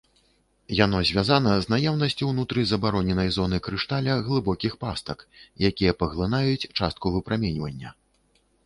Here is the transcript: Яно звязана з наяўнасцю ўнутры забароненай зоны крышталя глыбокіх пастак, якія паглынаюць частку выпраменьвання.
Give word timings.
Яно 0.77 1.01
звязана 1.09 1.51
з 1.65 1.69
наяўнасцю 1.73 2.29
ўнутры 2.31 2.63
забароненай 2.71 3.29
зоны 3.37 3.61
крышталя 3.69 4.17
глыбокіх 4.31 4.73
пастак, 4.87 5.19
якія 5.71 5.91
паглынаюць 6.03 6.69
частку 6.77 7.05
выпраменьвання. 7.21 7.97